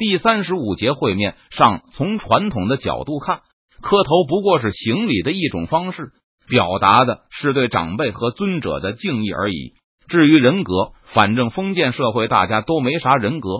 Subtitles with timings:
[0.00, 3.40] 第三十五节会面上，从传统的角度看，
[3.82, 6.12] 磕头不过是行礼的一种方式，
[6.48, 9.74] 表达的是对长辈和尊者的敬意而已。
[10.08, 13.50] 至于人格，反正封建社会大家都没啥人格。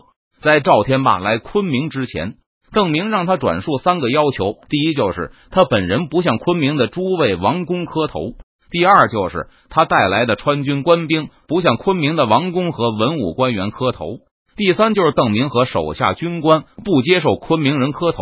[0.41, 2.37] 在赵天霸来昆明之前，
[2.73, 8.39] 邓明让他转述三个要求：第一，就是他本人不向昆明的诸位王公磕头；
[8.71, 14.21] 第二，就是他带来的川军官兵不向昆明的王公和文武官员磕头；
[14.63, 18.19] 第三，就是邓明和手下军官不接受昆明人磕头。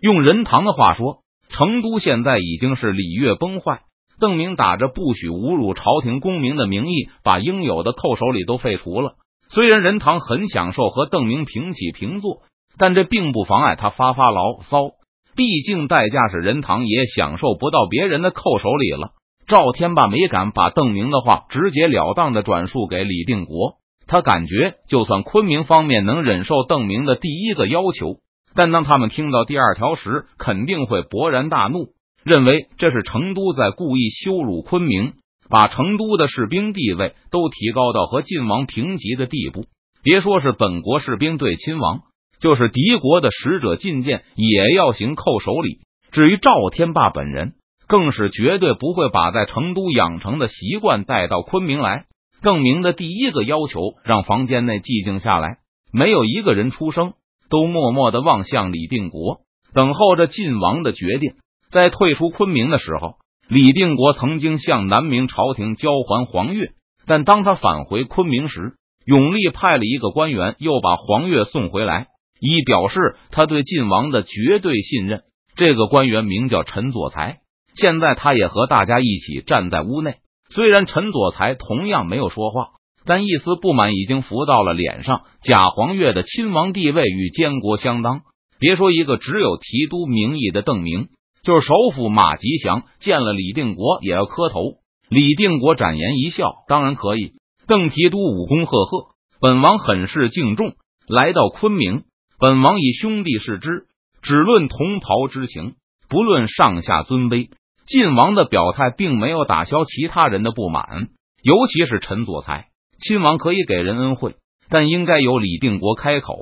[0.00, 3.80] 用任堂的话说，成都现在已经是礼乐崩坏。
[4.20, 9.14] 邓明打着不许侮辱朝廷功名的名义，把应有的扣手礼都废除了。
[9.48, 12.42] 虽然任堂很享受和邓明平起平坐，
[12.78, 14.90] 但这并不妨碍他发发牢骚。
[15.34, 19.08] 毕竟代价是任堂也享受不到别人的扣手礼了。
[19.48, 23.79] 赵天霸没敢把邓明的话直截了当的转述给李定国，
[24.10, 28.16] 他感觉就算昆明方面能忍受邓明的第一个要求，
[28.56, 31.90] 但当他们听到第二条时，肯定会勃然大怒，
[32.24, 35.12] 认为这是成都在故意羞辱昆明。
[35.48, 39.64] 把成都的士兵地位都提高到和晋王平级的地步，
[40.02, 42.02] 别说是本国士兵对亲王，
[42.40, 45.80] 就是敌国的使者觐见也要行叩首礼。
[46.12, 47.54] 至于赵天霸本人，
[47.88, 52.06] 更是绝对不会把在成都养成的习惯带到昆明来。
[52.42, 55.58] 邓明的第一个要求让房间内寂静下来，
[55.92, 57.14] 没有一个人出声，
[57.48, 59.40] 都默默的望向李定国，
[59.74, 61.34] 等候着晋王的决定。
[61.70, 63.14] 在退出昆明的时候。
[63.48, 66.70] 李定国曾经向南明朝廷交还黄钺，
[67.04, 72.06] 但当他返回昆明时，永历派了一个官员又把黄钺送回来，
[72.38, 75.22] 以表示他对晋王的绝对信任。
[75.56, 77.40] 这个官员名叫陈佐才，
[77.74, 80.18] 现在他也和大家一起站在屋内。
[80.52, 82.70] 虽然陈佐才同样没有说话，
[83.04, 85.22] 但一丝不满已经浮到了脸上。
[85.42, 88.22] 贾黄月的亲王地位与监国相当，
[88.58, 91.08] 别说一个只有提督名义的邓明。
[91.42, 94.60] 就是首府马吉祥见了李定国也要磕头。
[95.08, 97.32] 李定国展颜一笑，当然可以。
[97.66, 100.74] 邓提督武功赫赫，本王很是敬重。
[101.08, 102.02] 来到昆明，
[102.38, 103.86] 本王以兄弟视之，
[104.20, 105.76] 只论同袍之情，
[106.08, 107.48] 不论上下尊卑。
[107.90, 111.08] 晋王的表态并没有打消其他人的不满，
[111.42, 112.68] 尤其是陈佐才。
[113.00, 114.36] 亲王可以给人恩惠，
[114.68, 116.36] 但应该由李定国开口。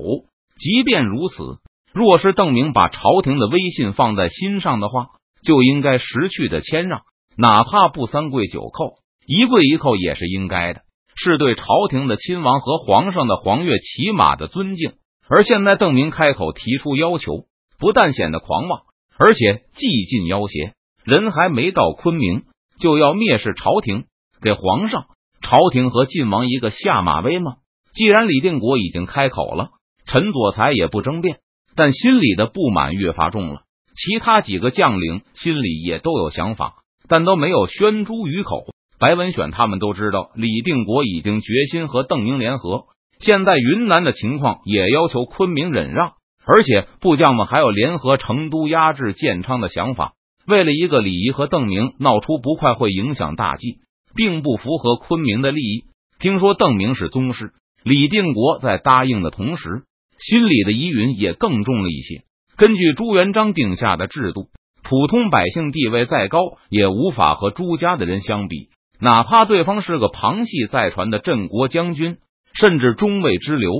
[0.58, 1.56] 即便如此。
[1.94, 5.06] 若是邓明把朝廷的威信放在心上的话，
[5.42, 7.00] 就应该识趣的谦让，
[7.38, 10.82] 哪怕不三跪九叩，一跪一叩也是应该的，
[11.16, 14.92] 是对朝廷的亲王和皇上的黄钺起码的尊敬。
[15.30, 17.46] 而现在邓明开口提出要求，
[17.78, 18.82] 不但显得狂妄，
[19.18, 20.74] 而且既尽要挟，
[21.08, 22.42] 人还没到昆明，
[22.78, 24.04] 就要蔑视朝廷，
[24.42, 25.06] 给皇上、
[25.40, 27.54] 朝廷和晋王一个下马威吗？
[27.94, 29.70] 既然李定国已经开口了，
[30.04, 31.38] 陈佐才也不争辩。
[31.74, 33.62] 但心里的不满越发重了。
[33.94, 36.74] 其他几个将领心里也都有想法，
[37.08, 38.66] 但都没有宣诸于口。
[38.98, 42.84] 白文选他们都知道，李定国已经决心和邓明联合。
[43.18, 46.12] 现在云南的情况也要求昆明忍让，
[46.44, 50.12] 而且部将们还有联合成都压制建昌的想法。
[50.48, 53.80] 为了一个李仪和邓明闹出不快，会影响大计，
[54.14, 55.84] 并不符合昆明的利益。
[56.18, 57.52] 听说邓明是宗室，
[57.84, 59.82] 李定国在答应的同时。
[60.18, 62.22] 心里的疑云也更重了一些。
[62.56, 64.48] 根据朱元璋定下的制度，
[64.82, 68.70] 普通百姓地位再高，也无法和朱家的人相比。
[69.00, 72.16] 哪怕对方是个旁系再传的镇国将军，
[72.52, 73.70] 甚至中尉之流，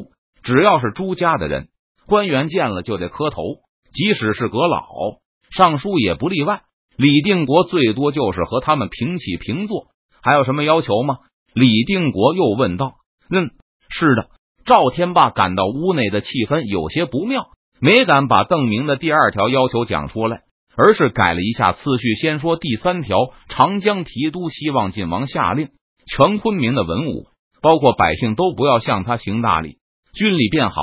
[0.45, 1.67] 只要是朱家的人，
[2.07, 3.43] 官员见了就得磕头。
[3.91, 4.85] 即使是阁老、
[5.51, 6.63] 尚书也不例外。
[6.97, 9.87] 李定国最多就是和他们平起平坐。
[10.23, 11.19] 还有什么要求吗？
[11.55, 12.95] 李定国又问道。
[13.31, 13.51] 嗯，
[13.89, 14.29] 是的。
[14.65, 17.51] 赵天霸感到屋内的气氛有些不妙，
[17.81, 20.43] 没敢把邓明的第二条要求讲出来，
[20.77, 23.17] 而是改了一下次序，先说第三条：
[23.49, 25.69] 长江提督希望晋王下令，
[26.07, 27.29] 全昆明的文武，
[27.63, 29.79] 包括百姓，都不要向他行大礼，
[30.13, 30.75] 军礼便好。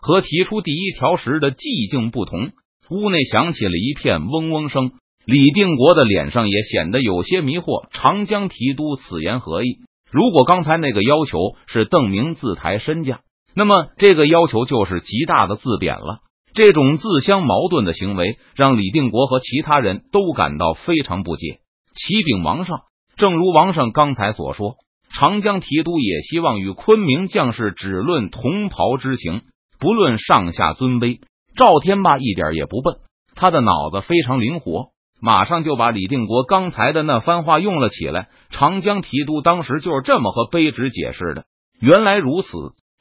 [0.00, 2.52] 和提出第一条时的寂静不同，
[2.90, 4.92] 屋内响起了一片嗡嗡声。
[5.24, 7.86] 李定国的脸上也显得有些迷惑。
[7.92, 9.80] 长江提督此言何意？
[10.10, 13.20] 如果刚才那个要求是邓明自抬身价？
[13.54, 16.20] 那么，这个要求就是极大的自贬了。
[16.54, 21.58] 这种自相矛盾的行为，让李定国和其他人都感到非常不解。
[21.94, 22.80] 启禀王上，
[23.16, 24.76] 正如王上刚才所说，
[25.10, 29.42] 长江提督也希望与昆明将士只论同袍之情，
[29.78, 31.20] 不论上下尊卑。
[31.58, 32.98] 赵天霸一点也不笨，
[33.34, 34.90] 他的脑子非常灵活，
[35.20, 38.28] 马上就把李定国刚才的那番话用了起来。
[38.50, 41.46] 长江提督当时就是这么和卑职解释的。
[41.80, 42.48] 原来如此。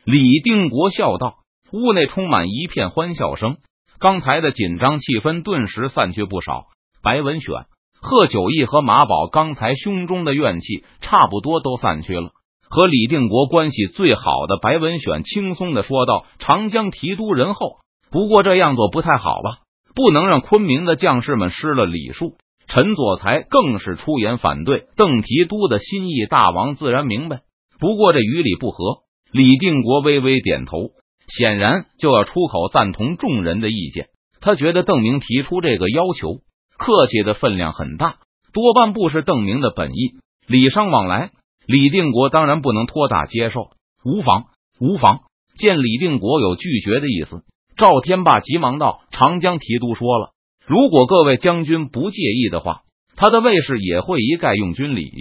[0.05, 1.35] 李定国笑道
[1.73, 3.57] ：“屋内充满一片欢笑声，
[3.99, 6.67] 刚才的紧张气氛顿时散去不少。
[7.03, 7.65] 白文选、
[8.01, 12.29] 贺九义和马宝刚才胸中的怨气差不多都散去了。
[12.69, 17.79] 和李定国关系最好的白文选轻松的说道：“长江提督仁厚，
[18.11, 19.59] 不过这样做不太好吧？
[19.95, 22.37] 不能让昆明的将士们失了礼数。”
[22.69, 27.39] 陈佐才更是出言反对邓提督的心意，大王自然明白。
[27.79, 29.03] 不过这与理不合。
[29.31, 30.91] 李定国微微点头，
[31.27, 34.07] 显然就要出口赞同众人的意见。
[34.41, 36.41] 他觉得邓明提出这个要求，
[36.77, 38.17] 客气的分量很大，
[38.51, 40.15] 多半不是邓明的本意。
[40.45, 41.31] 礼尚往来。
[41.65, 43.71] 李定国当然不能托大接受，
[44.03, 44.45] 无妨，
[44.79, 45.21] 无妨。
[45.57, 47.43] 见李定国有拒绝的意思，
[47.77, 50.31] 赵天霸急忙道：“长江提督说了，
[50.65, 52.81] 如果各位将军不介意的话，
[53.15, 55.11] 他的卫士也会一概用军礼，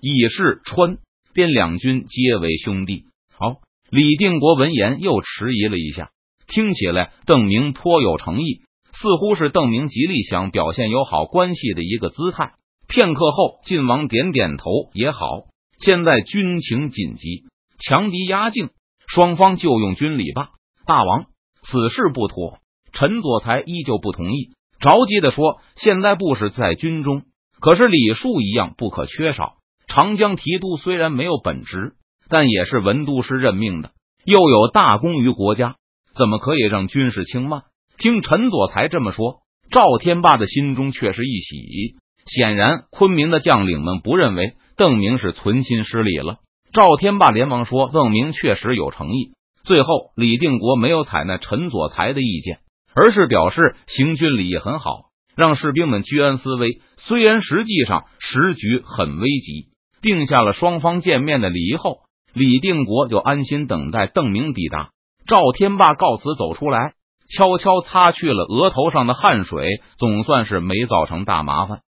[0.00, 0.96] 以示川
[1.34, 3.04] 边两军皆为兄弟。”
[3.38, 3.56] 好，
[3.90, 6.08] 李定国闻言又迟疑了一下，
[6.46, 8.62] 听起来邓明颇有诚意，
[8.92, 12.54] 似乎是邓明极力想表现友好关系的一个姿态。
[12.88, 15.42] 片刻后，晋王点点头，也好。
[15.84, 17.44] 现在军情紧急，
[17.78, 18.70] 强敌压境，
[19.06, 20.48] 双方就用军礼吧。
[20.86, 21.26] 大王，
[21.62, 22.58] 此事不妥。
[22.92, 24.50] 陈佐才依旧不同意，
[24.80, 27.22] 着急的说：“现在不是在军中，
[27.60, 29.54] 可是礼数一样不可缺少。
[29.86, 31.92] 长江提督虽然没有本职，
[32.28, 33.90] 但也是文都师任命的，
[34.24, 35.76] 又有大功于国家，
[36.16, 37.62] 怎么可以让军事轻慢？”
[37.98, 39.40] 听陈佐才这么说，
[39.70, 41.96] 赵天霸的心中却是一喜。
[42.26, 44.54] 显然，昆明的将领们不认为。
[44.76, 46.36] 邓明是存心失礼了。
[46.72, 49.32] 赵天霸连忙说：“邓明确实有诚意。”
[49.68, 52.60] 最后，李定国没有采纳陈佐才的意见，
[52.94, 56.80] 而是表示行军礼也很好，让士兵们居安思危。
[56.96, 59.66] 虽然实际上时局很危急，
[60.00, 61.98] 定下了双方见面的礼仪后，
[62.32, 64.88] 李定国就安心等待邓明抵达。
[65.26, 66.94] 赵天霸告辞走出来，
[67.36, 71.80] 悄悄擦去了额头上的汗水，总算是没造成大麻烦。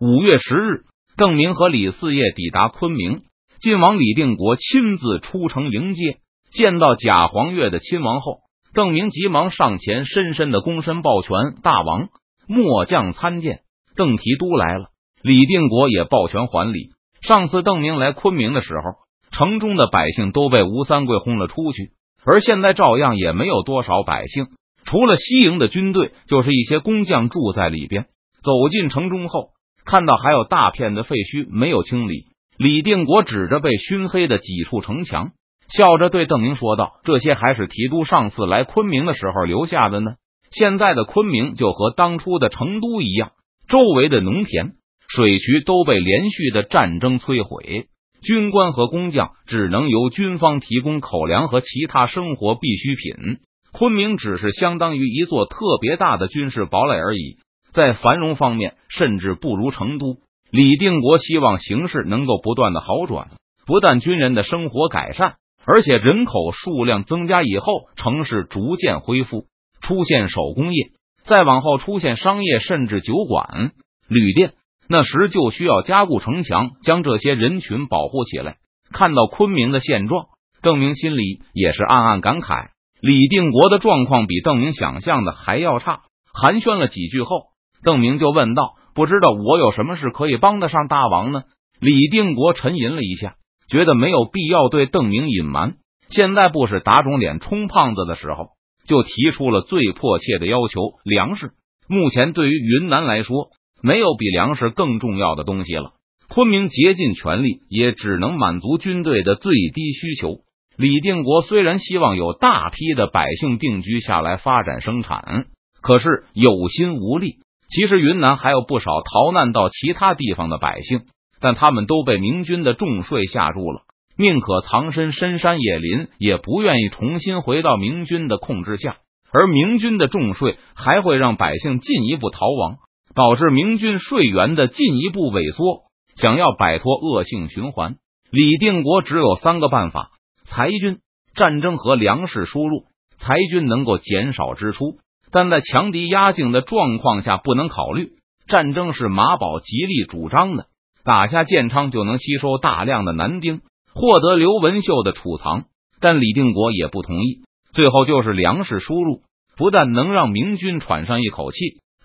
[0.00, 0.82] 五月十日。
[1.16, 3.20] 邓明和李四业抵达昆明，
[3.60, 6.18] 晋王李定国亲自出城迎接。
[6.52, 8.38] 见到贾黄月的亲王后，
[8.74, 12.08] 邓明急忙上前，深深的躬身抱拳：“大王，
[12.46, 13.60] 末将参见。”
[13.96, 14.86] 邓提督来了，
[15.22, 16.90] 李定国也抱拳还礼。
[17.20, 18.82] 上次邓明来昆明的时候，
[19.30, 21.90] 城中的百姓都被吴三桂轰了出去，
[22.24, 24.46] 而现在照样也没有多少百姓，
[24.84, 28.06] 除了西营的军队，就是一些工匠住在里边。
[28.42, 29.50] 走进城中后。
[29.82, 32.26] 看到还有大片的废墟没有清理，
[32.58, 35.30] 李定国指着被熏黑的几处城墙，
[35.76, 40.12] 笑着对邓明说道：“这些还是提督上次来昆明的时候留下的呢。
[40.50, 43.30] 现在的昆明就和当初的成都一样，
[43.68, 44.72] 周围的农田、
[45.08, 47.86] 水渠都被连续的战争摧毁，
[48.22, 53.38] 军官和工匠只能由军方提供口粮和其他生活必需品。
[53.72, 57.38] 昆明只是相当于一座特别大的军事堡垒而已。”
[57.72, 60.16] 在繁荣方面，甚至不如成都。
[60.50, 63.28] 李定国希望形势能够不断的好转，
[63.64, 69.46] 不但军人的生活改善，而且人口数量增加以后，城市逐渐恢复，
[69.80, 70.90] 出现手工业，
[71.24, 73.72] 再往后出现商业，甚至酒馆、
[74.08, 74.54] 旅店。
[74.88, 78.56] 那时就需要加固城墙，将这些人群保护起来。
[78.92, 80.26] 看到昆明的现状，
[80.62, 82.70] 邓明心里也是暗暗感慨：
[83.00, 86.00] 李定国的状况比邓明想象的还要差。
[86.34, 87.50] 寒暄了几句后。
[87.82, 91.44] 邓明就问道：“不知道我有什么事可以帮得上大王呢？”
[91.80, 93.36] 李定国沉吟了一下，
[93.70, 95.74] 觉得没有必要对邓明隐瞒。
[96.08, 98.48] 现在不是打肿脸充胖子的时候，
[98.84, 101.52] 就提出了最迫切的要求——粮食。
[101.88, 103.50] 目前对于云南来说，
[103.82, 105.92] 没有比粮食更重要的东西了。
[106.28, 110.38] 昆明竭尽全力，也只能满足军队的最低需求。
[110.76, 115.46] 李定国虽然希望有大批的百姓定居下来发展生产，
[115.82, 117.38] 可是有心无力。
[117.68, 121.02] 其实云南还有不少逃难到其他地方的百姓，
[121.40, 123.82] 但他们都被明军的重税吓住了，
[124.16, 128.98] 宁可藏身深山野林，也不愿意重新回到明军的控制下。
[129.32, 132.78] 而明军的重税还会让百姓进一步逃亡，
[133.14, 135.84] 导致明军税源的进一步萎缩。
[136.16, 137.96] 想要摆脱恶性循环，
[138.30, 140.10] 李定国只有三个办法：
[140.44, 140.98] 裁军、
[141.34, 142.84] 战争和粮食输入。
[143.16, 144.98] 裁军能够减少支出。
[145.30, 148.14] 但在强敌压境的状况下不能考虑
[148.48, 150.66] 战争，是马宝极力主张的。
[151.04, 153.60] 打下建昌就能吸收大量的男丁，
[153.94, 155.64] 获得刘文秀的储藏。
[156.00, 157.42] 但李定国也不同意。
[157.72, 159.20] 最后就是粮食输入，
[159.56, 161.58] 不但能让明军喘上一口气，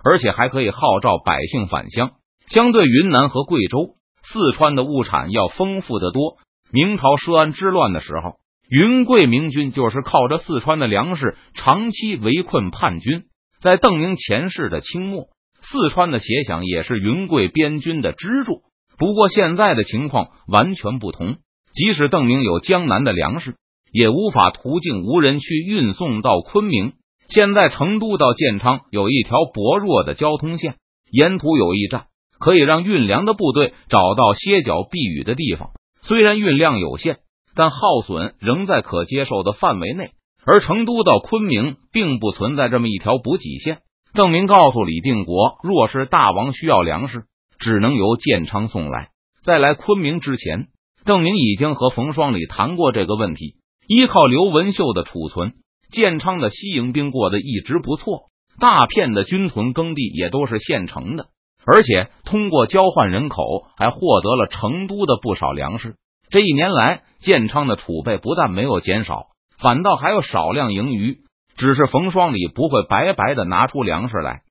[0.03, 2.11] 而且还可以号召百姓返乡。
[2.47, 6.37] 相对云南和贵州、四川的物产要丰富的多。
[6.71, 8.33] 明朝奢安之乱的时候，
[8.69, 13.23] 云贵明军就是靠着四川的粮食长期围困叛军。
[13.61, 15.29] 在邓明前世的清末，
[15.61, 18.61] 四川的协饷也是云贵边军的支柱。
[18.97, 21.37] 不过现在的情况完全不同，
[21.73, 23.55] 即使邓明有江南的粮食，
[23.91, 26.93] 也无法途径无人区运送到昆明。
[27.27, 30.75] 现在成都到建昌有一条薄弱的交通线，
[31.11, 32.07] 沿途有驿站，
[32.39, 35.71] 可以让运粮的部队找到歇脚避雨的地方。
[36.01, 37.17] 虽然运量有限。
[37.57, 40.09] 但耗损仍在可接受的范围内，
[40.45, 43.77] 而成都到昆明并不存在这么一条补给线。
[44.13, 47.23] 邓明告诉李定国，若是大王需要粮食，
[47.59, 49.09] 只能由建昌送来。
[49.43, 50.67] 在来昆明之前，
[51.05, 53.55] 邓明已经和冯双礼谈过这个问题。
[53.87, 55.53] 依靠刘文秀的储存，
[55.91, 61.27] 建昌的西营兵过得一直不错，大片的军屯耕地也都是现成的，
[61.65, 63.43] 而且通过交换人口，
[63.77, 65.95] 还获得了成都的不少粮食。
[66.31, 69.27] 这一年来，建昌的储备不但没有减少，
[69.59, 71.19] 反倒还有少量盈余。
[71.55, 74.41] 只是冯双礼不会白白的拿出粮食来，